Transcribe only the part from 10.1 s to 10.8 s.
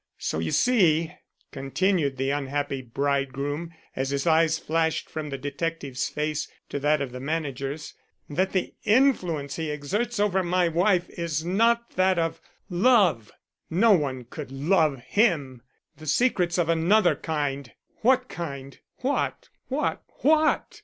over my